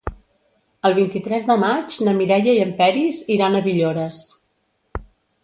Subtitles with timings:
[0.87, 4.25] El vint-i-tres de maig na Mireia i en Peris iran a Villores.